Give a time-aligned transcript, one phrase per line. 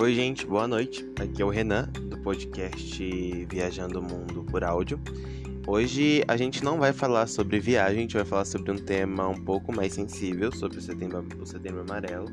[0.00, 1.06] Oi, gente, boa noite.
[1.20, 3.04] Aqui é o Renan, do podcast
[3.50, 4.98] Viajando o Mundo por Áudio.
[5.66, 9.28] Hoje a gente não vai falar sobre viagem, a gente vai falar sobre um tema
[9.28, 12.28] um pouco mais sensível, sobre o setembro, o setembro amarelo.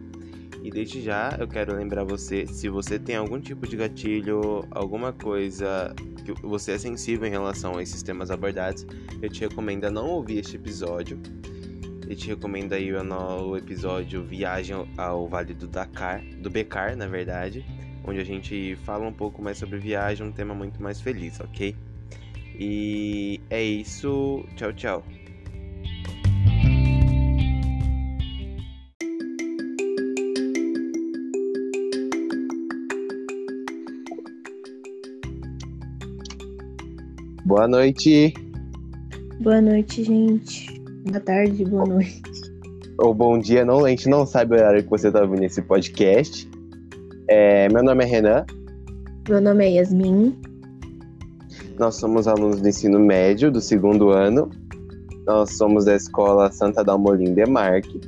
[0.63, 5.11] E desde já eu quero lembrar você, se você tem algum tipo de gatilho, alguma
[5.11, 5.93] coisa
[6.23, 8.87] que você é sensível em relação a esses temas abordados,
[9.21, 11.19] eu te recomendo a não ouvir este episódio.
[12.09, 17.65] Eu te recomendo aí o episódio Viagem ao Vale do Dakar, do Becar, na verdade,
[18.05, 21.75] onde a gente fala um pouco mais sobre viagem, um tema muito mais feliz, ok?
[22.57, 24.45] E é isso.
[24.55, 25.03] Tchau, tchau.
[37.43, 38.33] Boa noite.
[39.41, 40.76] Boa noite, gente.
[41.09, 42.21] Boa tarde, boa noite.
[42.97, 45.61] Ou bom dia, não, a gente não sabe o horário que você está ouvindo esse
[45.61, 46.49] podcast.
[47.29, 48.45] É, meu nome é Renan.
[49.29, 50.37] Meu nome é Yasmin.
[51.79, 54.49] Nós somos alunos do ensino médio do segundo ano.
[55.25, 58.01] Nós somos da escola Santa Dalmolin Demarque.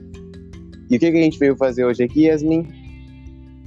[0.89, 2.67] E o que, que a gente veio fazer hoje aqui, Yasmin?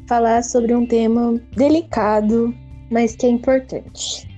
[0.08, 2.52] Falar sobre um tema delicado,
[2.90, 4.28] mas que é importante.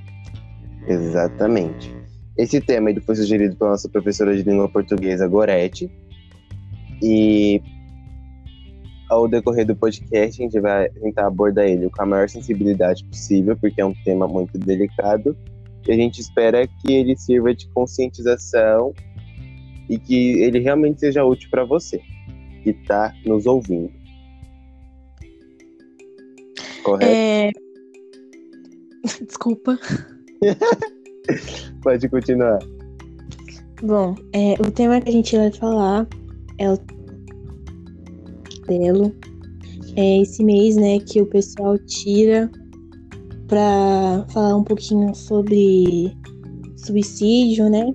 [0.87, 1.94] Exatamente.
[2.37, 5.91] Esse tema ele foi sugerido pela nossa professora de língua portuguesa, Gorete.
[7.03, 7.63] E
[9.09, 13.57] ao decorrer do podcast, a gente vai tentar abordar ele com a maior sensibilidade possível,
[13.57, 15.37] porque é um tema muito delicado
[15.87, 18.93] e a gente espera que ele sirva de conscientização
[19.89, 22.01] e que ele realmente seja útil para você
[22.63, 23.93] que está nos ouvindo.
[26.83, 27.13] Correto?
[27.13, 27.51] É...
[29.25, 29.79] Desculpa.
[31.83, 32.59] Pode continuar.
[33.83, 36.07] Bom, é, o tema que a gente vai falar
[36.59, 36.79] é o
[38.67, 39.15] Belo.
[39.97, 42.51] É esse mês, né, que o pessoal tira
[43.47, 46.17] para falar um pouquinho sobre
[46.77, 47.93] suicídio, né?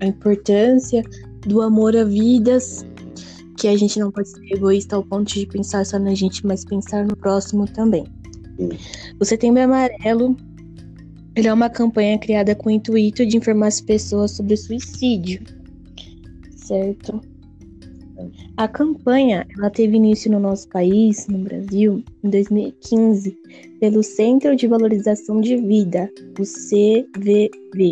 [0.00, 1.04] A importância
[1.46, 2.84] do amor a vidas,
[3.58, 6.64] que a gente não pode ser egoísta ao ponto de pensar só na gente, mas
[6.64, 8.04] pensar no próximo também.
[9.20, 10.36] O Setembro Amarelo
[11.34, 15.42] ele é uma campanha criada com o intuito de informar as pessoas sobre o suicídio,
[16.56, 17.20] certo?
[18.56, 23.36] A campanha ela teve início no nosso país, no Brasil, em 2015,
[23.80, 27.90] pelo Centro de Valorização de Vida, o CVV,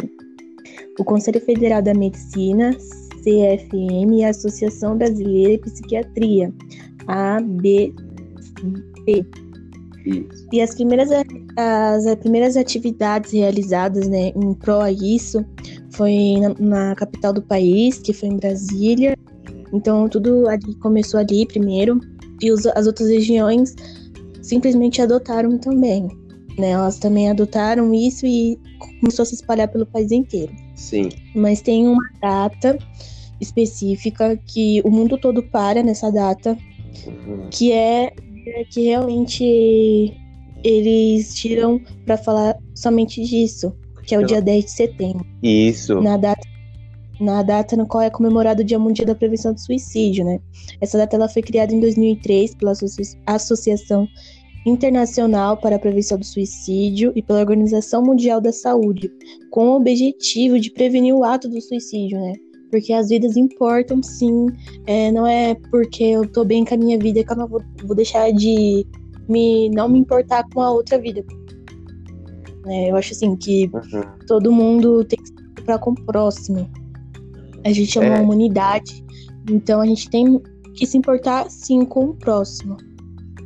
[0.98, 2.70] o Conselho Federal da Medicina,
[3.22, 6.52] CFM e a Associação Brasileira de Psiquiatria,
[7.06, 7.96] ABP.
[10.52, 11.10] E as primeiras,
[11.56, 15.44] as primeiras atividades realizadas né, em prol a isso
[15.90, 19.16] foi na, na capital do país, que foi em Brasília,
[19.72, 22.00] então tudo ali começou ali primeiro
[22.40, 23.74] e os, as outras regiões
[24.42, 26.08] simplesmente adotaram também.
[26.58, 26.70] Né?
[26.70, 28.58] Elas também adotaram isso e
[29.00, 30.52] começou a se espalhar pelo país inteiro.
[30.74, 31.10] Sim.
[31.34, 32.78] Mas tem uma data
[33.40, 36.56] específica que o mundo todo para nessa data,
[37.06, 37.48] uhum.
[37.50, 38.12] que é
[38.70, 40.14] que realmente
[40.62, 43.74] eles tiram para falar somente disso,
[44.04, 45.26] que é o dia 10 de setembro.
[45.42, 46.00] Isso.
[46.00, 46.48] Na data
[47.20, 50.40] na data no qual é comemorado o Dia Mundial da Prevenção do Suicídio, né?
[50.80, 52.72] Essa data ela foi criada em 2003 pela
[53.26, 54.08] Associação
[54.66, 59.12] Internacional para a Prevenção do Suicídio e pela Organização Mundial da Saúde,
[59.50, 62.32] com o objetivo de prevenir o ato do suicídio, né?
[62.70, 64.46] Porque as vidas importam, sim.
[64.86, 67.62] É, não é porque eu tô bem com a minha vida que eu não vou,
[67.84, 68.86] vou deixar de
[69.28, 71.24] me não me importar com a outra vida.
[72.66, 74.02] É, eu acho assim que uhum.
[74.26, 76.68] todo mundo tem que se preocupar com o próximo.
[77.64, 78.20] A gente é uma é.
[78.20, 79.04] humanidade,
[79.50, 80.40] então a gente tem
[80.74, 82.76] que se importar sim com o próximo.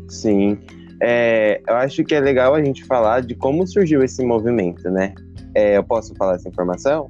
[0.08, 0.58] Sim.
[1.00, 5.14] É, eu acho que é legal a gente falar de como surgiu esse movimento, né?
[5.54, 7.08] É, eu posso falar essa informação?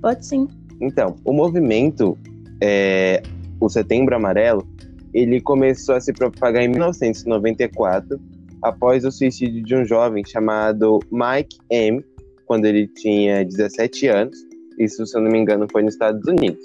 [0.00, 0.48] Pode sim.
[0.80, 2.16] Então, o movimento,
[2.62, 3.22] é,
[3.60, 4.66] o Setembro Amarelo,
[5.14, 8.20] ele começou a se propagar em 1994,
[8.62, 12.04] após o suicídio de um jovem chamado Mike M.,
[12.44, 14.36] quando ele tinha 17 anos.
[14.78, 16.62] Isso, se eu não me engano, foi nos Estados Unidos.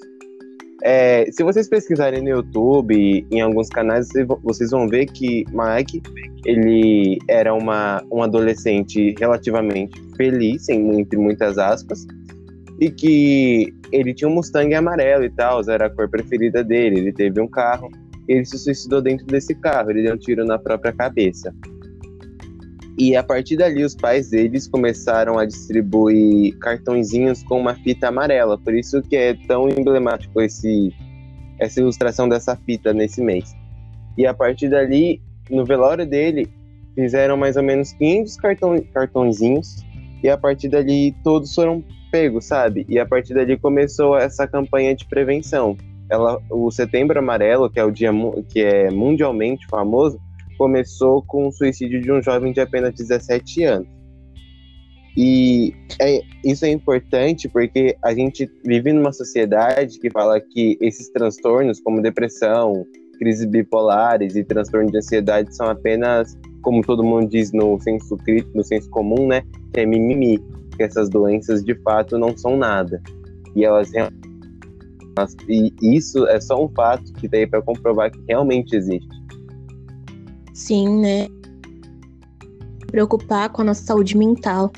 [0.84, 4.10] É, se vocês pesquisarem no YouTube, em alguns canais,
[4.44, 6.02] vocês vão ver que Mike,
[6.44, 12.06] ele era uma, um adolescente relativamente feliz, entre muitas aspas,
[12.82, 17.14] e que ele tinha um Mustang amarelo e tal, era a cor preferida dele, ele
[17.14, 17.92] teve um carro,
[18.28, 21.54] ele se suicidou dentro desse carro, ele deu um tiro na própria cabeça.
[22.98, 28.58] E a partir dali, os pais deles começaram a distribuir cartõezinhos com uma fita amarela.
[28.58, 30.92] Por isso que é tão emblemático esse,
[31.60, 33.56] essa ilustração dessa fita nesse mês.
[34.18, 36.52] E a partir dali, no velório dele,
[36.96, 39.86] fizeram mais ou menos 500 cartão, cartõezinhos
[40.24, 42.86] e a partir dali todos foram pegos, sabe?
[42.90, 45.78] E a partir dali começou essa campanha de prevenção.
[46.10, 48.12] Ela, o Setembro Amarelo, que é o dia
[48.50, 50.20] que é mundialmente famoso,
[50.58, 53.88] começou com o suicídio de um jovem de apenas 17 anos.
[55.18, 61.10] E é, isso é importante porque a gente vive numa sociedade que fala que esses
[61.10, 62.86] transtornos, como depressão,
[63.20, 68.18] crises bipolares e transtorno de ansiedade, são apenas, como todo mundo diz no senso
[68.54, 69.44] no senso comum, né?
[69.74, 70.40] É mimimi,
[70.82, 73.02] que essas doenças de fato não são nada.
[73.56, 73.92] E elas
[75.48, 79.10] e isso é só um fato que daí para comprovar que realmente existe.
[80.54, 81.28] Sim, né?
[82.88, 84.72] Preocupar com a nossa saúde mental.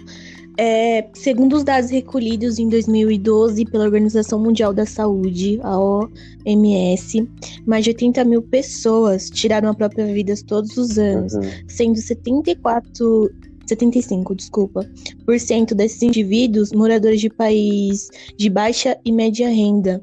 [0.57, 7.27] É, segundo os dados recolhidos em 2012 pela Organização Mundial da Saúde, a OMS,
[7.65, 11.41] mais de 80 mil pessoas tiraram a própria vida todos os anos, uhum.
[11.67, 13.31] sendo 74
[13.68, 14.89] 75, desculpa,
[15.25, 20.01] por cento desses indivíduos moradores de país de baixa e média renda.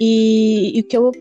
[0.00, 1.12] E, e o que eu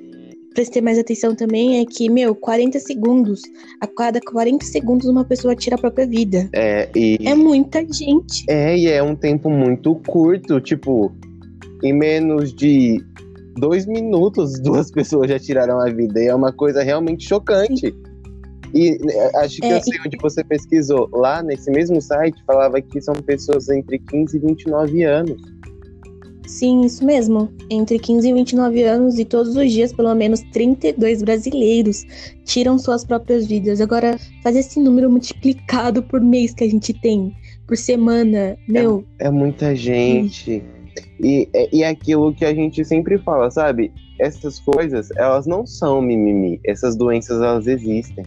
[0.57, 3.41] prestei mais atenção também é que, meu, 40 segundos,
[3.79, 6.49] a cada 40 segundos uma pessoa tira a própria vida.
[6.51, 7.19] É, e...
[7.23, 8.43] É muita gente.
[8.49, 11.11] É, e é um tempo muito curto, tipo,
[11.83, 12.99] em menos de
[13.55, 17.93] dois minutos duas pessoas já tiraram a vida, e é uma coisa realmente chocante.
[18.77, 21.09] E né, acho que é, eu sei onde você pesquisou.
[21.11, 25.41] Lá nesse mesmo site falava que são pessoas entre 15 e 29 anos.
[26.45, 27.51] Sim, isso mesmo.
[27.71, 32.05] Entre 15 e 29 anos e todos os dias, pelo menos 32 brasileiros
[32.45, 33.81] tiram suas próprias vidas.
[33.81, 37.35] Agora, fazer esse número multiplicado por mês que a gente tem,
[37.65, 39.03] por semana, meu.
[39.19, 40.63] É, é muita gente.
[41.19, 43.91] E, é, e é aquilo que a gente sempre fala, sabe?
[44.19, 46.59] Essas coisas, elas não são mimimi.
[46.63, 48.23] Essas doenças, elas existem.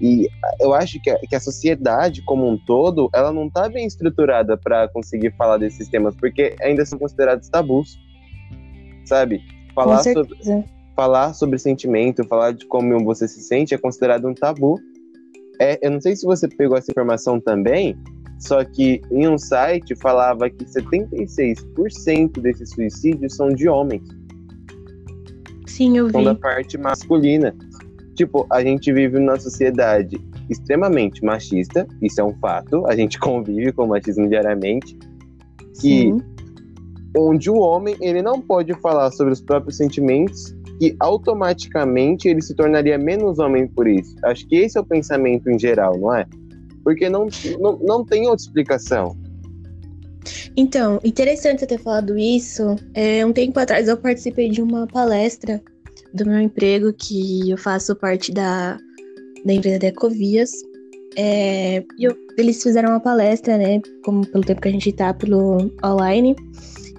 [0.00, 3.86] E eu acho que a, que a sociedade como um todo, ela não está bem
[3.86, 7.98] estruturada para conseguir falar desses temas, porque ainda são considerados tabus,
[9.04, 9.42] sabe?
[9.74, 10.64] Falar sobre,
[10.96, 14.78] falar sobre sentimento, falar de como você se sente é considerado um tabu.
[15.60, 17.94] É, eu não sei se você pegou essa informação também,
[18.38, 24.02] só que em um site falava que 76% desses suicídios são de homens.
[25.66, 26.12] Sim, eu vi.
[26.12, 27.54] São da parte masculina.
[28.20, 30.20] Tipo, a gente vive numa sociedade
[30.50, 34.94] extremamente machista, isso é um fato, a gente convive com machismo diariamente,
[35.80, 36.20] que Sim.
[37.16, 42.54] onde o homem ele não pode falar sobre os próprios sentimentos e automaticamente ele se
[42.54, 44.14] tornaria menos homem por isso.
[44.22, 46.26] Acho que esse é o pensamento em geral, não é?
[46.84, 47.26] Porque não,
[47.58, 49.16] não, não tem outra explicação.
[50.54, 52.76] Então, interessante você ter falado isso.
[52.92, 55.62] É, um tempo atrás eu participei de uma palestra
[56.14, 58.78] do meu emprego, que eu faço parte da,
[59.44, 60.50] da empresa da Ecovias.
[61.16, 65.72] É, eu, eles fizeram uma palestra, né, como pelo tempo que a gente tá pelo
[65.84, 66.36] online,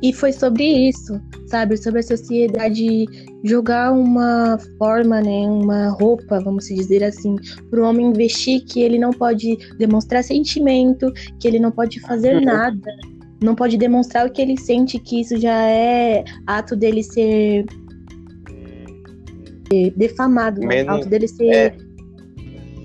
[0.02, 3.06] e foi sobre isso, sabe, sobre a sociedade
[3.44, 7.36] jogar uma forma, né, uma roupa, vamos dizer assim,
[7.70, 12.36] para o homem vestir que ele não pode demonstrar sentimento, que ele não pode fazer
[12.36, 12.46] uhum.
[12.46, 12.92] nada,
[13.42, 17.66] não pode demonstrar o que ele sente, que isso já é ato dele ser
[19.96, 20.68] defamado, né?
[20.68, 21.54] menos, alto dele ser.
[21.54, 21.76] É,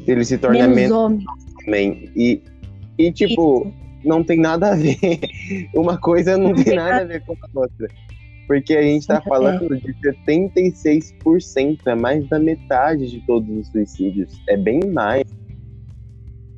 [0.06, 1.24] ele se torna menos, menos homem.
[1.66, 2.10] homem.
[2.14, 2.42] E,
[2.98, 3.74] e tipo, Isso.
[4.04, 4.96] não tem nada a ver.
[5.74, 7.88] Uma coisa não, não tem nada a ver com a outra.
[8.46, 9.28] Porque a gente tá é.
[9.28, 9.78] falando é.
[9.78, 14.40] de 76%, é mais da metade de todos os suicídios.
[14.48, 15.24] É bem mais.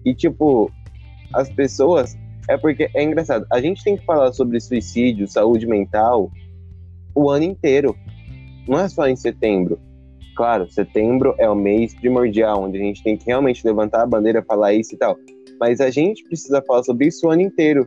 [0.05, 0.71] E, tipo,
[1.33, 2.17] as pessoas.
[2.49, 3.47] É porque é engraçado.
[3.53, 6.31] A gente tem que falar sobre suicídio, saúde mental,
[7.15, 7.97] o ano inteiro.
[8.67, 9.79] Não é só em setembro.
[10.39, 14.41] Claro, setembro é o mês primordial, onde a gente tem que realmente levantar a bandeira,
[14.41, 15.19] falar isso e tal.
[15.59, 17.85] Mas a gente precisa falar sobre isso o ano inteiro.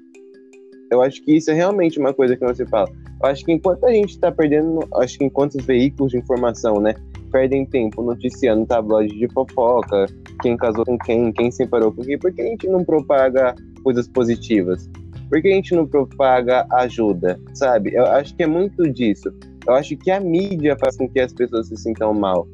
[0.91, 2.91] Eu acho que isso é realmente uma coisa que se fala.
[3.23, 6.81] Eu acho que enquanto a gente está perdendo, acho que enquanto os veículos de informação,
[6.81, 6.93] né,
[7.31, 10.07] perdem tempo noticiando tabloide de fofoca,
[10.41, 14.09] quem casou com quem, quem separou com quem, por que a gente não propaga coisas
[14.09, 14.89] positivas?
[15.29, 17.95] Por que a gente não propaga ajuda, sabe?
[17.95, 19.33] Eu acho que é muito disso.
[19.67, 22.47] Eu acho que a mídia faz com que as pessoas se sintam mal.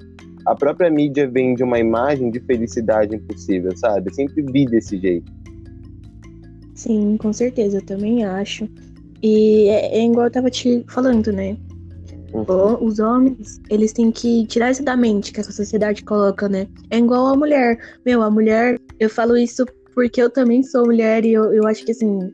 [0.46, 4.10] A própria mídia vende uma imagem de felicidade impossível, sabe?
[4.10, 5.32] Eu sempre vi desse jeito.
[6.74, 8.68] Sim, com certeza, eu também acho.
[9.22, 11.58] E é, é igual eu tava te falando, né?
[12.34, 12.86] Uhum.
[12.86, 16.68] Os homens, eles têm que tirar isso da mente que essa sociedade coloca, né?
[16.90, 17.80] É igual a mulher.
[18.06, 21.84] Meu, a mulher, eu falo isso porque eu também sou mulher e eu, eu acho
[21.84, 22.32] que assim,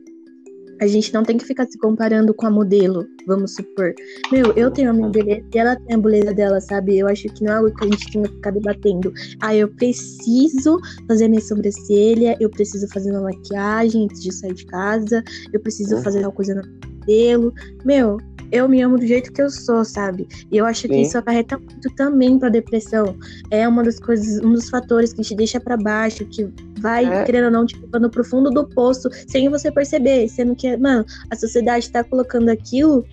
[0.80, 3.94] A gente não tem que ficar se comparando com a modelo, vamos supor.
[4.32, 6.98] Meu, eu tenho a minha beleza e ela tem a beleza dela, sabe?
[6.98, 9.12] Eu acho que não é algo que a gente tenha que ficar debatendo.
[9.40, 14.66] Ah, eu preciso fazer minha sobrancelha, eu preciso fazer uma maquiagem antes de sair de
[14.66, 16.62] casa, eu preciso fazer uma coisa no
[17.00, 17.52] cabelo.
[17.84, 18.18] Meu,
[18.50, 20.28] eu me amo do jeito que eu sou, sabe?
[20.50, 20.88] E eu acho Sim.
[20.88, 23.16] que isso acarreta muito também pra depressão.
[23.50, 26.48] É uma das coisas, um dos fatores que te deixa para baixo, que
[26.84, 27.24] vai, é.
[27.24, 30.28] querendo ou não, te levando pro fundo do poço, sem você perceber.
[30.28, 33.06] Sendo que, mano, a sociedade tá colocando aquilo,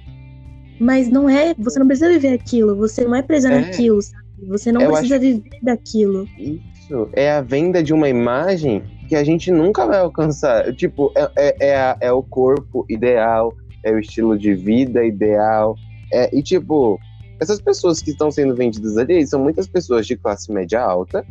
[0.78, 1.56] mas não é.
[1.58, 3.62] Você não precisa viver aquilo, você não é preso é.
[3.62, 4.22] naquilo, sabe?
[4.50, 5.24] Você não eu precisa acho...
[5.24, 6.28] viver daquilo.
[6.38, 7.10] Isso.
[7.14, 10.74] É a venda de uma imagem que a gente nunca vai alcançar.
[10.74, 13.54] Tipo, é, é, é, a, é o corpo ideal,
[13.86, 15.76] é o estilo de vida ideal.
[16.12, 17.00] É, e, tipo,
[17.40, 21.26] essas pessoas que estão sendo vendidas ali são muitas pessoas de classe média alta,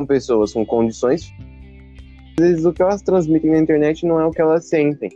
[0.00, 1.32] são pessoas com condições.
[2.38, 5.10] Às vezes o que elas transmitem na internet não é o que elas sentem,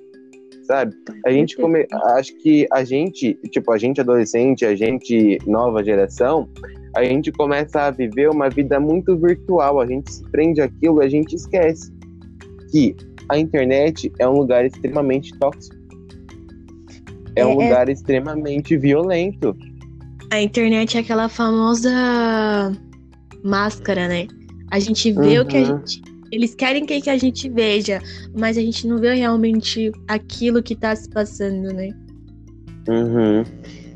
[0.65, 0.95] sabe?
[1.25, 1.87] A gente come...
[2.17, 6.49] acho que a gente, tipo, a gente adolescente, a gente nova geração,
[6.95, 11.09] a gente começa a viver uma vida muito virtual, a gente se prende aquilo, a
[11.09, 11.93] gente esquece
[12.71, 12.95] que
[13.31, 15.77] a internet é um lugar extremamente tóxico.
[17.37, 17.65] É, é um é.
[17.65, 17.93] lugar é...
[17.93, 19.57] extremamente violento.
[20.31, 21.91] A internet é aquela famosa
[23.43, 24.27] máscara, né?
[24.71, 25.45] A gente vê uhum.
[25.45, 25.79] o que a uhum.
[25.79, 26.03] gente.
[26.33, 28.01] Eles querem que a gente veja,
[28.37, 31.91] mas a gente não vê realmente aquilo que tá se passando, né?
[32.89, 33.45] Uhum.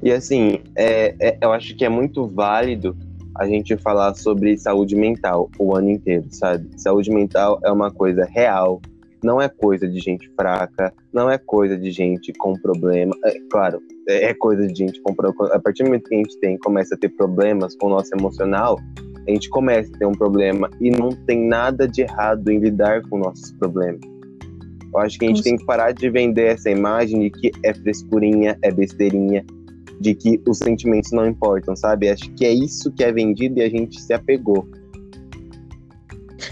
[0.03, 2.97] E assim, é, é, eu acho que é muito válido
[3.37, 6.69] a gente falar sobre saúde mental o ano inteiro, sabe?
[6.77, 8.81] Saúde mental é uma coisa real,
[9.23, 13.15] não é coisa de gente fraca, não é coisa de gente com problema.
[13.25, 15.55] É, claro, é coisa de gente com problema.
[15.55, 18.15] A partir do momento que a gente tem, começa a ter problemas com o nosso
[18.15, 18.79] emocional,
[19.29, 23.03] a gente começa a ter um problema e não tem nada de errado em lidar
[23.09, 24.01] com nossos problemas.
[24.93, 27.75] Eu acho que a gente tem que parar de vender essa imagem de que é
[27.75, 29.45] frescurinha, é besteirinha,
[30.01, 32.09] de que os sentimentos não importam, sabe?
[32.09, 34.67] Acho que é isso que é vendido e a gente se apegou.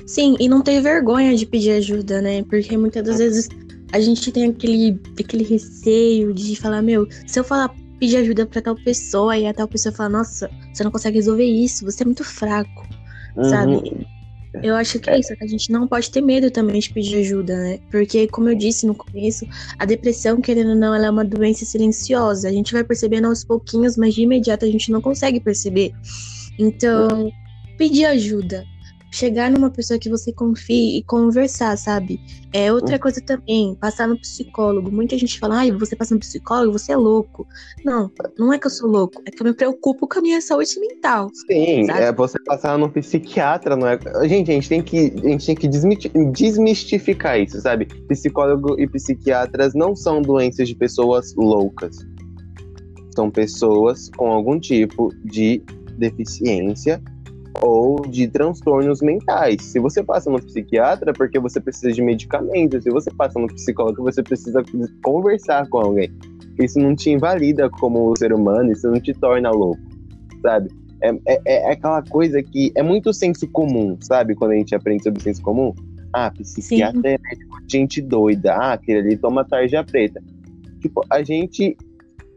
[0.04, 2.42] Sim, e não ter vergonha de pedir ajuda, né?
[2.42, 3.48] Porque muitas das vezes
[3.90, 8.62] a gente tem aquele, aquele receio de falar, meu, se eu falar pedir ajuda para
[8.62, 12.06] tal pessoa e a tal pessoa fala, nossa, você não consegue resolver isso, você é
[12.06, 12.86] muito fraco,
[13.36, 13.44] uhum.
[13.44, 14.06] sabe?
[14.62, 17.18] Eu acho que é isso, que a gente não pode ter medo também de pedir
[17.18, 17.78] ajuda, né?
[17.90, 19.46] Porque, como eu disse no começo,
[19.78, 22.48] a depressão, querendo ou não, ela é uma doença silenciosa.
[22.48, 25.92] A gente vai percebendo aos pouquinhos, mas de imediato a gente não consegue perceber.
[26.58, 27.30] Então,
[27.76, 28.64] pedir ajuda
[29.16, 32.20] chegar numa pessoa que você confie e conversar, sabe?
[32.52, 34.92] É outra coisa também, passar no psicólogo.
[34.92, 37.46] Muita gente fala, ai, você passa no psicólogo, você é louco.
[37.82, 40.40] Não, não é que eu sou louco, é que eu me preocupo com a minha
[40.42, 41.30] saúde mental.
[41.32, 42.02] Sim, sabe?
[42.02, 43.98] é você passar no psiquiatra, não é.
[44.28, 45.68] Gente, a gente tem que, a gente tem que
[46.32, 47.86] desmistificar isso, sabe?
[48.08, 51.96] Psicólogo e psiquiatras não são doenças de pessoas loucas.
[53.14, 55.62] São pessoas com algum tipo de
[55.96, 57.02] deficiência
[57.60, 59.62] ou de transtornos mentais.
[59.62, 62.82] Se você passa no psiquiatra, é porque você precisa de medicamentos.
[62.82, 64.62] Se você passa no psicólogo, você precisa
[65.02, 66.10] conversar com alguém.
[66.58, 69.80] Isso não te invalida como ser humano, isso não te torna louco,
[70.42, 70.70] sabe?
[71.02, 74.34] É, é, é aquela coisa que é muito senso comum, sabe?
[74.34, 75.74] Quando a gente aprende sobre senso comum.
[76.12, 77.08] Ah, psiquiatra Sim.
[77.08, 78.54] é médico gente doida.
[78.54, 80.22] Ah, aquele ali toma tarja preta.
[80.80, 81.76] Tipo, a gente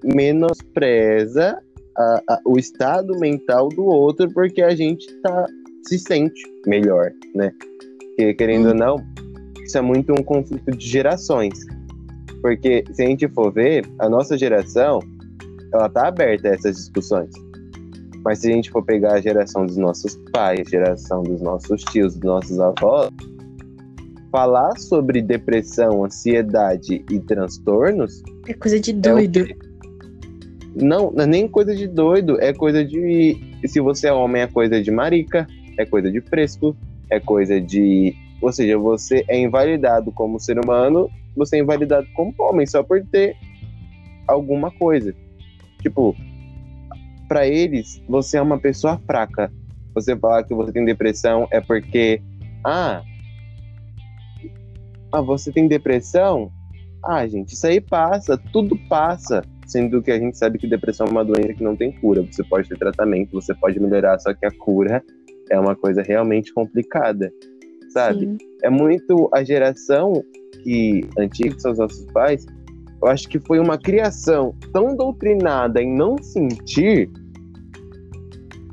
[0.04, 1.62] menospreza
[2.00, 5.46] a, a, o estado mental do outro porque a gente tá,
[5.84, 7.52] se sente melhor, né?
[8.00, 8.96] Porque, querendo ou não,
[9.64, 11.60] isso é muito um conflito de gerações.
[12.42, 15.00] Porque se a gente for ver, a nossa geração,
[15.74, 17.30] ela tá aberta a essas discussões.
[18.24, 21.84] Mas se a gente for pegar a geração dos nossos pais, a geração dos nossos
[21.86, 23.10] tios, dos nossos avós,
[24.32, 28.22] falar sobre depressão, ansiedade e transtornos.
[28.48, 29.40] É coisa de doido.
[29.40, 29.69] É
[30.82, 33.38] não, é nem coisa de doido, é coisa de.
[33.66, 36.76] Se você é homem, é coisa de marica, é coisa de fresco,
[37.10, 38.16] é coisa de.
[38.42, 43.04] Ou seja, você é invalidado como ser humano, você é invalidado como homem, só por
[43.06, 43.36] ter
[44.28, 45.14] alguma coisa.
[45.82, 46.16] Tipo,
[47.28, 49.52] para eles, você é uma pessoa fraca.
[49.94, 52.22] Você falar que você tem depressão é porque.
[52.64, 53.02] Ah,
[55.12, 56.52] ah, você tem depressão?
[57.04, 61.12] Ah, gente, isso aí passa, tudo passa sendo que a gente sabe que depressão é
[61.12, 62.24] uma doença que não tem cura.
[62.24, 65.04] Você pode ter tratamento, você pode melhorar, só que a cura
[65.50, 67.32] é uma coisa realmente complicada,
[67.90, 68.26] sabe?
[68.26, 68.38] Sim.
[68.64, 70.24] É muito a geração
[70.64, 72.46] que antiga, que são os nossos pais,
[73.02, 77.10] eu acho que foi uma criação tão doutrinada em não sentir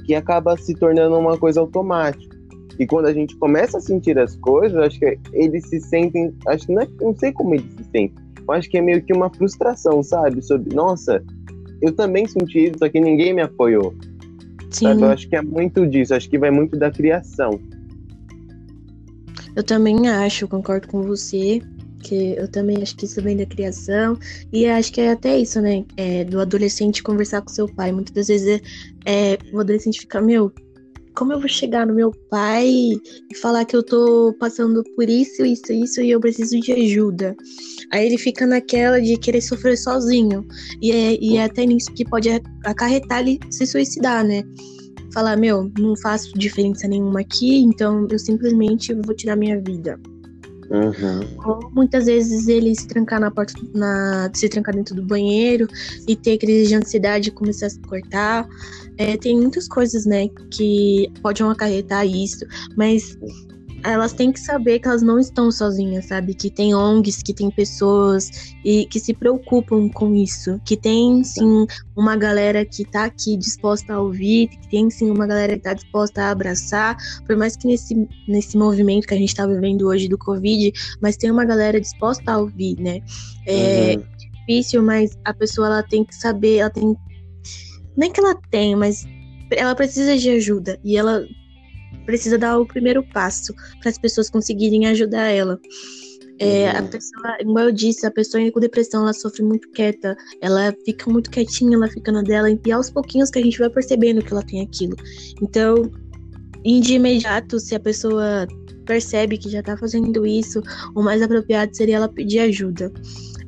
[0.05, 2.37] que acaba se tornando uma coisa automática.
[2.79, 6.35] E quando a gente começa a sentir as coisas, acho que eles se sentem.
[6.47, 8.26] Acho que não, é, não sei como eles se sentem.
[8.47, 10.43] Eu acho que é meio que uma frustração, sabe?
[10.43, 11.23] Sobre, nossa,
[11.83, 13.95] eu também senti isso, só que ninguém me apoiou.
[14.71, 14.87] Sim.
[14.87, 15.03] Sabe?
[15.03, 17.61] Eu acho que é muito disso, acho que vai muito da criação.
[19.55, 21.63] Eu também acho, concordo com você,
[22.03, 24.19] que eu também acho que isso vem da criação.
[24.53, 25.85] E acho que é até isso, né?
[25.97, 27.91] É, do adolescente conversar com seu pai.
[27.91, 28.61] Muitas das vezes
[29.05, 30.53] é, é, o adolescente fica, meu,
[31.17, 35.45] como eu vou chegar no meu pai e falar que eu tô passando por isso,
[35.45, 37.35] isso, isso e eu preciso de ajuda?
[37.91, 40.47] Aí ele fica naquela de querer sofrer sozinho.
[40.81, 42.29] E é, e é até nisso que pode
[42.65, 44.43] acarretar ele se suicidar, né?
[45.13, 49.99] Falar, meu, não faço diferença nenhuma aqui, então eu simplesmente vou tirar minha vida.
[50.71, 51.71] Uhum.
[51.73, 55.69] Muitas vezes ele se trancar na porta, na, se trancar dentro do banheiro
[56.07, 58.49] e ter crise de ansiedade e começar a se cortar.
[58.99, 62.45] É, tem muitas coisas, né, que podem acarretar isso,
[62.77, 63.17] mas
[63.93, 66.35] elas têm que saber que elas não estão sozinhas, sabe?
[66.35, 71.67] Que tem ONGs, que tem pessoas e que se preocupam com isso, que tem sim
[71.95, 75.75] uma galera que tá aqui disposta a ouvir, que tem sim uma galera que tá
[75.75, 80.09] disposta a abraçar, por mais que nesse, nesse movimento que a gente tá vivendo hoje
[80.09, 83.01] do Covid, mas tem uma galera disposta a ouvir, né?
[83.47, 84.05] É uhum.
[84.41, 86.97] difícil, mas a pessoa ela tem que saber, ela tem.
[87.97, 89.07] Nem que ela tem, mas
[89.51, 91.25] ela precisa de ajuda e ela
[92.07, 95.61] precisa dar o primeiro passo para as pessoas conseguirem ajudar ela.
[96.39, 96.79] É, uhum.
[96.79, 101.11] A pessoa, como eu disse, a pessoa com depressão ela sofre muito quieta, ela fica
[101.11, 104.33] muito quietinha, ela fica na dela, e aos pouquinhos que a gente vai percebendo que
[104.33, 104.97] ela tem aquilo.
[105.43, 105.91] Então,
[106.63, 108.47] de imediato, se a pessoa
[108.85, 110.61] percebe que já tá fazendo isso,
[110.95, 112.93] o mais apropriado seria ela pedir ajuda.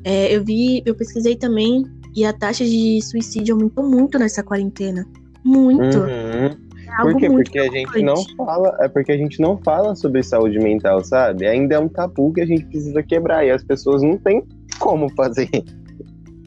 [0.03, 1.85] É, eu vi, eu pesquisei também,
[2.15, 5.05] e a taxa de suicídio aumentou muito nessa quarentena.
[5.43, 5.99] Muito.
[5.99, 6.68] Uhum.
[7.01, 7.29] Por quê?
[7.29, 11.47] Porque a gente não fala, é porque a gente não fala sobre saúde mental, sabe?
[11.47, 14.43] Ainda é um tabu que a gente precisa quebrar e as pessoas não têm
[14.79, 15.49] como fazer.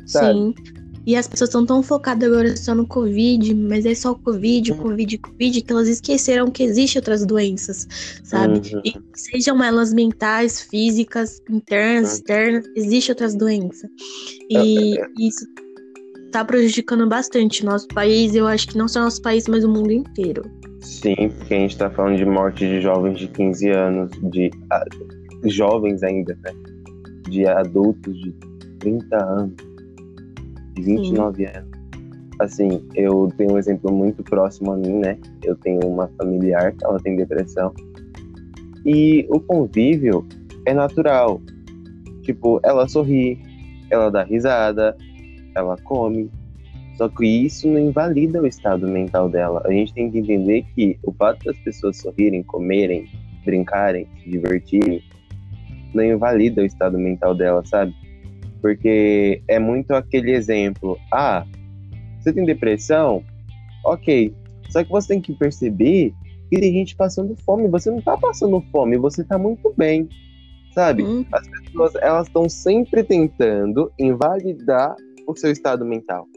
[0.04, 0.34] Sabe?
[0.34, 0.54] Sim.
[1.04, 5.18] E as pessoas estão tão focadas agora só no Covid, mas é só Covid, Covid,
[5.18, 7.88] Covid, que elas esqueceram que existem outras doenças,
[8.22, 8.60] sabe?
[8.72, 8.82] Uhum.
[8.84, 12.16] E sejam elas mentais, físicas, internas, uhum.
[12.16, 13.90] externas, existem outras doenças.
[14.48, 15.06] E é, é.
[15.18, 15.44] isso
[16.32, 19.92] tá prejudicando bastante nosso país, eu acho que não só nosso país, mas o mundo
[19.92, 20.42] inteiro.
[20.80, 25.48] Sim, porque a gente tá falando de morte de jovens de 15 anos, de uh,
[25.48, 26.52] jovens ainda, né?
[27.28, 28.32] De adultos de
[28.80, 29.54] 30 anos,
[30.74, 31.52] de 29 Sim.
[31.54, 31.70] anos.
[32.40, 35.18] Assim, eu tenho um exemplo muito próximo a mim, né?
[35.44, 37.72] Eu tenho uma familiar que ela tem depressão.
[38.84, 40.26] E o convívio
[40.66, 41.40] é natural.
[42.22, 43.38] Tipo, ela sorri,
[43.90, 44.96] ela dá risada,
[45.54, 46.30] ela come.
[46.96, 49.62] Só que isso não invalida o estado mental dela.
[49.64, 53.08] A gente tem que entender que o fato das pessoas sorrirem, comerem,
[53.44, 55.02] brincarem, se divertirem,
[55.94, 57.94] não invalida o estado mental dela, sabe?
[58.60, 60.98] Porque é muito aquele exemplo.
[61.12, 61.44] Ah,
[62.20, 63.24] você tem depressão?
[63.84, 64.34] Ok.
[64.70, 66.14] Só que você tem que perceber
[66.48, 67.66] que tem gente passando fome.
[67.68, 70.08] Você não tá passando fome, você tá muito bem.
[70.72, 71.02] Sabe?
[71.02, 71.24] Hum.
[71.32, 74.94] As pessoas, elas estão sempre tentando invalidar
[75.26, 76.28] o seu estado mental.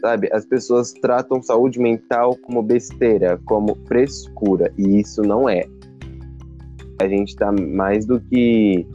[0.00, 0.28] Sabe?
[0.32, 5.64] As pessoas tratam saúde mental como besteira, como frescura, e isso não é.
[7.00, 8.86] A gente tá mais do que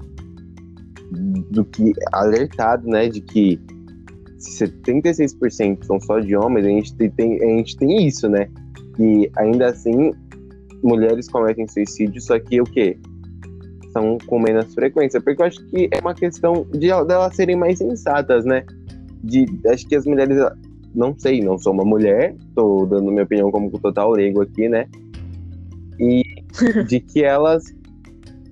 [1.51, 3.60] do que alertado, né, de que
[4.43, 8.49] se 76% são só de homens, a gente tem, a gente tem isso, né?
[8.95, 10.12] Que ainda assim
[10.84, 12.97] mulheres cometem suicídio, só que o quê?
[13.93, 15.21] São com menos frequência.
[15.21, 18.65] Porque eu acho que é uma questão de, de elas serem mais sensatas, né?
[19.23, 20.38] De acho que as mulheres
[20.93, 24.88] não sei, não sou uma mulher, tô dando minha opinião como total leigo aqui, né?
[25.99, 26.23] E
[26.88, 27.73] de que elas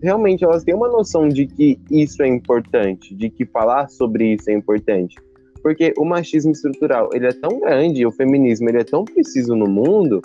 [0.02, 4.50] realmente elas têm uma noção de que isso é importante, de que falar sobre isso
[4.50, 5.16] é importante.
[5.62, 9.70] Porque o machismo estrutural, ele é tão grande, o feminismo, ele é tão preciso no
[9.70, 10.20] mundo,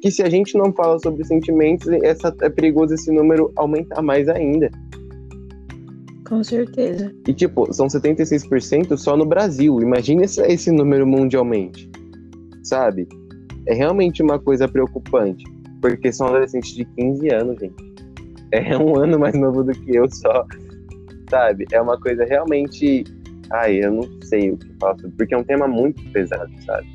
[0.00, 4.28] que se a gente não fala sobre sentimentos, essa, é perigoso esse número aumentar mais
[4.28, 4.70] ainda.
[6.26, 7.14] Com certeza.
[7.26, 9.80] E, tipo, são 76% só no Brasil.
[9.80, 11.88] Imagina esse, esse número mundialmente.
[12.64, 13.08] Sabe?
[13.66, 15.44] É realmente uma coisa preocupante.
[15.80, 17.74] Porque são adolescentes de 15 anos, gente.
[18.50, 20.44] É um ano mais novo do que eu só.
[21.30, 21.64] Sabe?
[21.72, 23.04] É uma coisa realmente.
[23.52, 25.16] Ai, eu não sei o que falar sobre.
[25.16, 26.88] Porque é um tema muito pesado, sabe?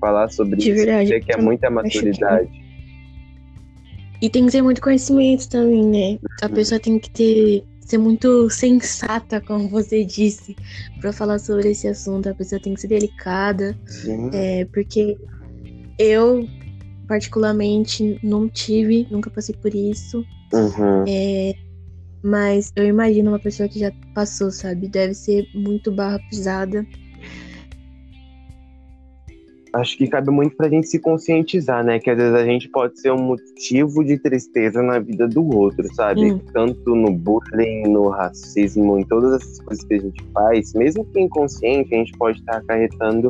[0.00, 0.86] Falar sobre de isso.
[0.86, 2.48] Verdade, que é muita maturidade.
[2.48, 2.70] Que...
[4.22, 6.18] E tem que ter muito conhecimento também, né?
[6.42, 6.54] A uhum.
[6.54, 10.56] pessoa tem que ter ser muito sensata, como você disse,
[11.00, 12.28] para falar sobre esse assunto.
[12.28, 13.76] A pessoa tem que ser delicada,
[14.32, 15.18] é, porque
[15.98, 16.48] eu,
[17.06, 20.24] particularmente, não tive, nunca passei por isso.
[20.52, 21.04] Uhum.
[21.06, 21.52] É,
[22.22, 24.88] mas eu imagino uma pessoa que já passou, sabe?
[24.88, 26.86] Deve ser muito barra pisada.
[29.72, 31.98] Acho que cabe muito pra gente se conscientizar, né?
[32.00, 35.86] Que às vezes a gente pode ser um motivo de tristeza na vida do outro,
[35.94, 36.28] sabe?
[36.28, 36.40] Sim.
[36.52, 41.20] Tanto no bullying, no racismo, em todas essas coisas que a gente faz, mesmo que
[41.20, 43.28] inconsciente, a gente pode estar acarretando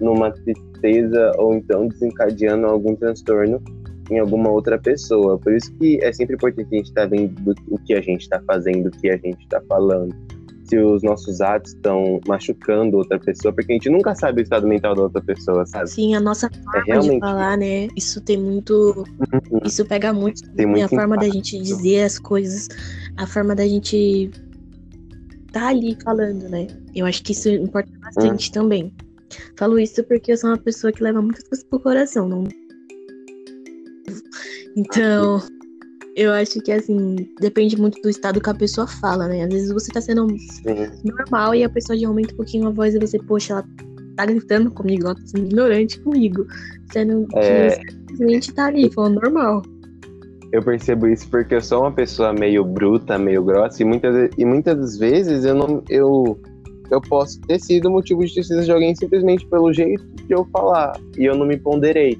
[0.00, 3.62] numa tristeza ou então desencadeando algum transtorno
[4.10, 5.38] em alguma outra pessoa.
[5.38, 8.40] Por isso que é sempre importante a gente estar vendo o que a gente está
[8.46, 10.14] fazendo, o que a gente está falando
[10.68, 14.66] se os nossos atos estão machucando outra pessoa, porque a gente nunca sabe o estado
[14.66, 15.88] mental da outra pessoa, sabe?
[15.90, 17.88] Sim, a nossa forma de realmente- falar, né?
[17.96, 19.04] Isso tem muito.
[19.50, 19.60] Uhum.
[19.64, 20.42] Isso pega muito.
[20.54, 21.34] Tem muito a forma da impacto.
[21.48, 22.68] gente dizer as coisas,
[23.16, 24.30] a forma da gente
[25.52, 26.66] tá ali falando, né?
[26.94, 28.00] Eu acho que isso importa Hum.
[28.00, 28.92] bastante também.
[29.56, 32.44] Falo isso porque eu sou uma pessoa que leva muitas coisas pro coração, não.
[34.76, 35.40] Então,
[36.18, 39.44] eu acho que assim, depende muito do estado que a pessoa fala, né?
[39.44, 40.26] Às vezes você tá sendo
[41.04, 43.64] normal e a pessoa já aumenta um pouquinho a voz e você, poxa, ela
[44.16, 46.44] tá gritando comigo, ela tá sendo ignorante comigo.
[46.92, 47.70] Sendo que É.
[47.70, 49.62] simplesmente tá ali, falando normal.
[50.52, 54.44] Eu percebo isso porque eu sou uma pessoa meio bruta, meio grossa, e muitas, e
[54.44, 55.84] muitas vezes eu não.
[55.88, 56.40] Eu,
[56.90, 60.98] eu posso ter sido motivo de tristeza de alguém simplesmente pelo jeito de eu falar.
[61.16, 62.18] E eu não me ponderei.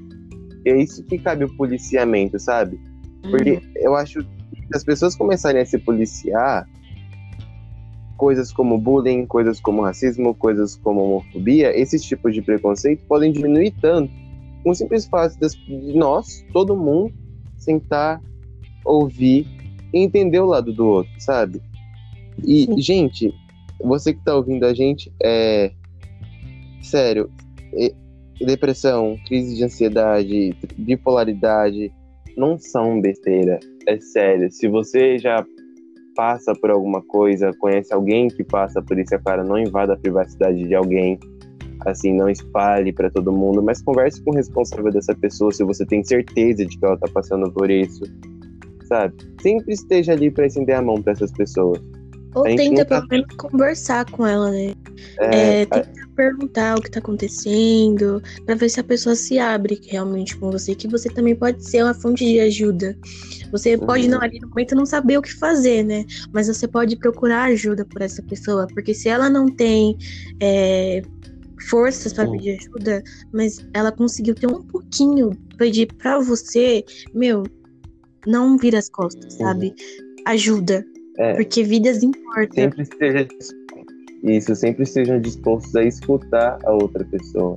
[0.63, 2.79] É isso que cabe o policiamento, sabe?
[3.21, 3.61] Porque Uhum.
[3.75, 6.67] eu acho que se as pessoas começarem a se policiar,
[8.17, 13.71] coisas como bullying, coisas como racismo, coisas como homofobia, esses tipos de preconceito podem diminuir
[13.81, 14.11] tanto
[14.63, 17.13] com o simples fato de nós, todo mundo,
[17.57, 18.21] sentar,
[18.83, 19.47] ouvir
[19.93, 21.61] e entender o lado do outro, sabe?
[22.45, 22.81] E, Sim.
[22.81, 23.33] gente,
[23.81, 25.71] você que tá ouvindo a gente, é.
[26.81, 27.29] Sério,
[28.45, 31.91] depressão, crise de ansiedade, bipolaridade,
[32.39, 33.59] não são besteira.
[33.85, 34.49] É sério.
[34.49, 35.45] Se você já
[36.15, 39.97] passa por alguma coisa, conhece alguém que passa por isso, é claro, não invada a
[39.97, 41.19] privacidade de alguém.
[41.85, 45.85] Assim, não espalhe para todo mundo, mas converse com o responsável dessa pessoa se você
[45.85, 48.03] tem certeza de que ela tá passando por isso.
[48.85, 49.13] Sabe?
[49.41, 51.79] Sempre esteja ali para estender a mão para essas pessoas.
[52.35, 54.71] Ou tenta pelo menos conversar com ela, né?
[55.19, 59.79] É, É, tenta perguntar o que tá acontecendo, pra ver se a pessoa se abre
[59.89, 62.95] realmente com você, que você também pode ser uma fonte de ajuda.
[63.51, 64.11] Você pode Uhum.
[64.11, 66.03] não ali no momento não saber o que fazer, né?
[66.33, 69.97] Mas você pode procurar ajuda por essa pessoa, porque se ela não tem
[70.41, 71.01] é,
[71.69, 72.31] forças pra Uhum.
[72.33, 77.43] pedir ajuda, mas ela conseguiu ter um pouquinho pedir pra você, meu,
[78.25, 79.73] não vira as costas, sabe?
[80.25, 80.85] Ajuda,
[81.19, 81.33] é.
[81.33, 82.53] porque vidas importam.
[82.53, 83.27] sempre esteja
[84.23, 87.55] isso, sempre estejam dispostos a escutar a outra pessoa,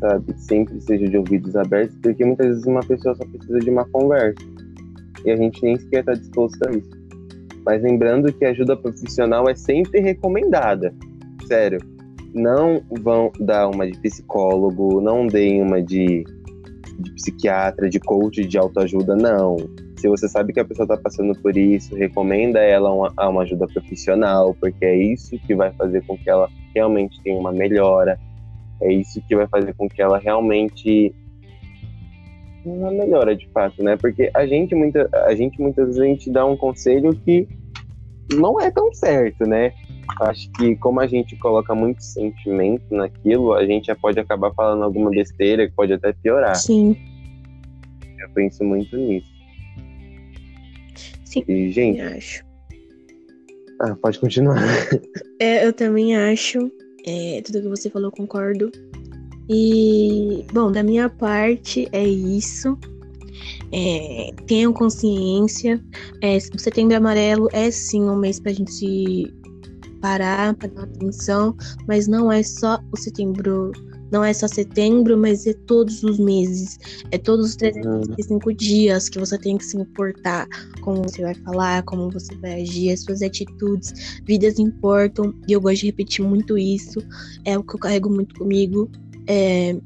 [0.00, 0.34] sabe?
[0.36, 4.44] Sempre seja de ouvidos abertos, porque muitas vezes uma pessoa só precisa de uma conversa
[5.24, 6.90] e a gente nem sequer está disposto a isso.
[7.64, 10.92] Mas lembrando que ajuda profissional é sempre recomendada,
[11.46, 11.78] sério.
[12.34, 16.24] Não vão dar uma de psicólogo, não deem uma de,
[16.98, 19.56] de psiquiatra, de coach de autoajuda, não
[20.04, 23.40] se você sabe que a pessoa está passando por isso, recomenda ela uma, a uma
[23.40, 28.20] ajuda profissional, porque é isso que vai fazer com que ela realmente tenha uma melhora,
[28.82, 31.14] é isso que vai fazer com que ela realmente
[32.66, 33.96] uma melhora de fato, né?
[33.96, 37.48] Porque a gente muita, a gente muitas vezes a gente dá um conselho que
[38.34, 39.72] não é tão certo, né?
[40.20, 44.84] Acho que como a gente coloca muito sentimento naquilo, a gente já pode acabar falando
[44.84, 46.56] alguma besteira que pode até piorar.
[46.56, 46.94] Sim,
[48.20, 49.33] Eu penso muito nisso.
[51.34, 52.44] Sim, E, gente, eu acho.
[53.80, 54.56] Ah, pode continuar.
[55.40, 56.70] É, eu também acho.
[57.06, 58.70] É, tudo que você falou, concordo.
[59.48, 62.78] E, bom, da minha parte, é isso.
[63.72, 65.82] É, tenham consciência.
[66.22, 69.34] É, setembro amarelo é sim um mês pra gente
[70.00, 71.56] parar, pra dar atenção,
[71.88, 73.72] mas não é só o setembro.
[74.14, 76.78] Não é só setembro, mas é todos os meses.
[77.10, 80.46] É todos os 365 dias que você tem que se importar
[80.82, 83.92] como você vai falar, como você vai agir, as suas atitudes.
[84.24, 87.02] Vidas importam, e eu gosto de repetir muito isso.
[87.44, 88.88] É o que eu carrego muito comigo.
[89.26, 89.76] É,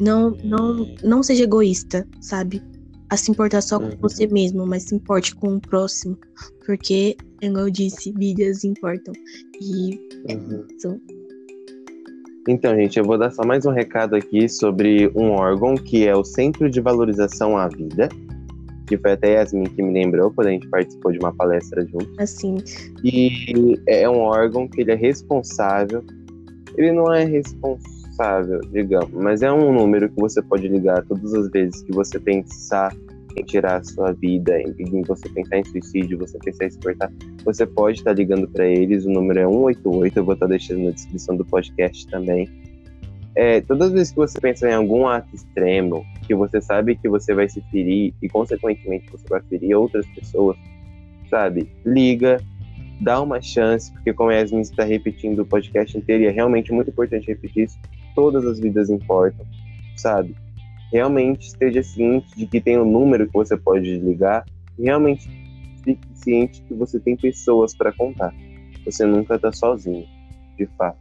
[0.00, 2.62] não, não, não seja egoísta, sabe?
[3.10, 3.96] A se importar só com Uhum.
[4.00, 6.16] você mesmo, mas se importe com o próximo.
[6.64, 9.12] Porque, como eu disse, vidas importam.
[9.60, 10.64] E Uhum.
[10.74, 10.98] isso.
[12.46, 16.14] Então, gente, eu vou dar só mais um recado aqui sobre um órgão que é
[16.14, 18.06] o Centro de Valorização à Vida,
[18.86, 22.06] que foi até Yasmin que me lembrou quando a gente participou de uma palestra junto.
[22.18, 22.56] Assim,
[23.02, 26.04] E é um órgão que ele é responsável.
[26.76, 28.60] Ele não é responsável.
[28.70, 32.94] digamos, mas é um número que você pode ligar todas as vezes que você pensar
[33.36, 36.78] em tirar a sua vida, em, em você pensar em suicídio, você pensar em se
[36.78, 37.12] cortar,
[37.44, 39.04] você pode estar ligando para eles.
[39.04, 42.48] O número é 188, eu vou estar deixando na descrição do podcast também.
[43.36, 47.08] É, todas as vezes que você pensa em algum ato extremo, que você sabe que
[47.08, 50.56] você vai se ferir e, consequentemente, você vai ferir outras pessoas,
[51.28, 51.68] sabe?
[51.84, 52.40] Liga,
[53.00, 56.72] dá uma chance, porque como a Yasmin está repetindo o podcast inteiro, e é realmente
[56.72, 57.78] muito importante repetir isso,
[58.14, 59.44] todas as vidas importam,
[59.96, 60.36] sabe?
[60.94, 64.44] Realmente esteja ciente de que tem um número que você pode ligar,
[64.78, 65.28] realmente
[65.82, 68.32] fique ciente que você tem pessoas para contar.
[68.84, 70.06] Você nunca está sozinho,
[70.56, 70.96] de fato.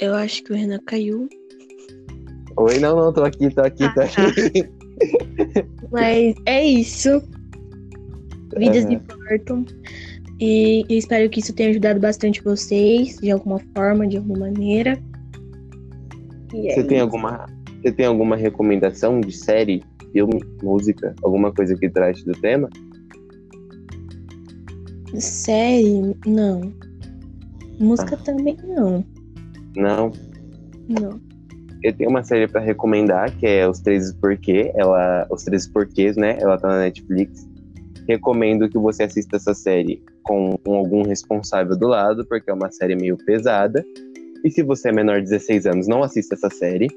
[0.00, 1.28] Eu acho que o Renan caiu.
[2.56, 4.68] Oi, não, não, tô aqui, tô aqui, tô aqui.
[5.92, 7.22] Mas é isso.
[8.56, 8.92] Vidas uhum.
[8.94, 9.64] importam.
[10.40, 15.00] E eu espero que isso tenha ajudado bastante vocês, de alguma forma, de alguma maneira.
[16.54, 17.46] É você, tem alguma,
[17.80, 19.82] você tem alguma recomendação de série,
[20.12, 22.68] filme, música, alguma coisa que traz do tema?
[25.18, 26.16] Série?
[26.26, 26.72] Não.
[27.78, 28.24] Música ah.
[28.24, 29.04] também não.
[29.76, 30.12] Não?
[30.88, 31.20] Não.
[31.82, 34.70] Eu tenho uma série para recomendar, que é Os Três Porquê.
[34.74, 36.36] Ela, Os Três Porquês, né?
[36.38, 37.48] Ela tá na Netflix.
[38.06, 42.94] Recomendo que você assista essa série com algum responsável do lado, porque é uma série
[42.94, 43.84] meio pesada.
[44.44, 46.88] E se você é menor de 16 anos, não assista essa série.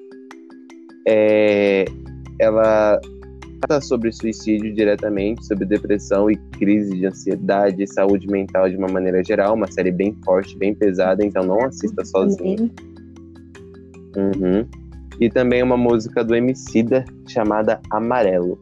[1.08, 1.86] É,
[2.40, 3.00] ela
[3.62, 9.24] trata sobre suicídio diretamente, sobre depressão e crise de ansiedade, saúde mental de uma maneira
[9.24, 9.56] geral.
[9.56, 12.72] Uma série bem forte, bem pesada, então não assista sozinho.
[14.16, 14.66] Uhum.
[15.20, 18.58] E também uma música do Emicida chamada Amarelo.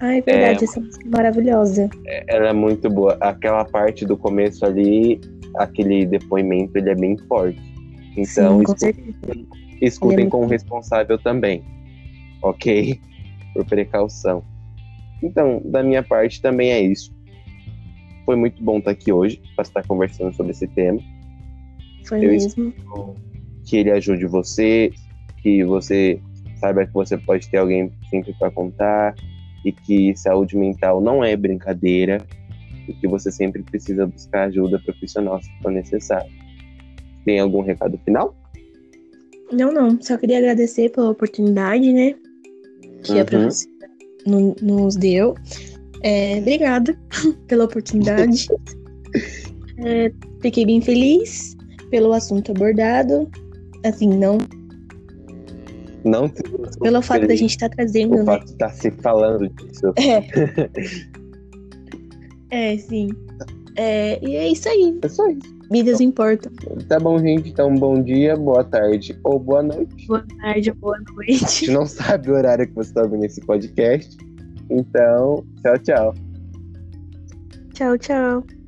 [0.00, 1.90] Ah, é verdade, é, essa música é maravilhosa.
[2.06, 3.18] É, ela é muito boa.
[3.20, 5.20] Aquela parte do começo ali,
[5.58, 7.69] aquele depoimento, ele é bem forte.
[8.16, 9.14] Então, Sim, escutem,
[9.80, 11.64] escutem é com o responsável também.
[12.42, 13.00] Ok?
[13.52, 14.42] por precaução.
[15.22, 17.14] Então, da minha parte também é isso.
[18.24, 21.00] Foi muito bom estar aqui hoje para estar conversando sobre esse tema.
[22.06, 22.72] Foi Eu mesmo.
[23.66, 24.92] Que ele ajude você,
[25.42, 26.20] que você
[26.56, 29.14] saiba que você pode ter alguém sempre para contar
[29.64, 32.24] e que saúde mental não é brincadeira
[32.88, 36.30] e que você sempre precisa buscar ajuda profissional se for necessário.
[37.30, 38.34] Tem algum recado final?
[39.52, 40.02] Não, não.
[40.02, 42.16] Só queria agradecer pela oportunidade, né?
[43.04, 43.20] que uhum.
[43.20, 43.70] a professora
[44.60, 45.36] nos deu.
[46.02, 46.98] É, obrigada
[47.46, 48.48] pela oportunidade.
[49.78, 50.12] é,
[50.42, 51.56] fiquei bem feliz
[51.88, 53.30] pelo assunto abordado.
[53.84, 54.38] Assim, não.
[56.04, 56.28] Não
[56.82, 58.16] Pelo fato da gente estar tá trazendo.
[58.16, 58.24] O né?
[58.24, 59.92] fato de estar tá se falando disso.
[59.96, 60.26] É.
[62.74, 63.08] é, sim.
[63.76, 64.98] É, e é isso aí.
[65.00, 65.59] É só isso.
[65.70, 66.50] Vidas importam.
[66.88, 67.50] Tá bom, gente.
[67.50, 70.06] Então, bom dia, boa tarde ou boa noite.
[70.06, 71.44] Boa tarde ou boa noite.
[71.44, 74.16] A gente não sabe o horário que você tá ouvindo esse podcast.
[74.68, 76.14] Então, tchau, tchau.
[77.72, 78.59] Tchau, tchau.